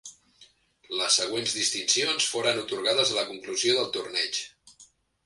Les 1.01 1.17
següents 1.19 1.53
distincions 1.57 2.29
foren 2.37 2.63
atorgades 2.63 3.13
a 3.13 3.19
la 3.19 3.27
conclusió 3.29 3.77
del 3.79 3.93
torneig. 3.99 4.41